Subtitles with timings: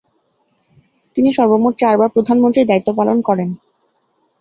[1.17, 3.49] তিনি সর্বমোট চারবার প্রধানমন্ত্রীর দায়িত্ব পালন করেন।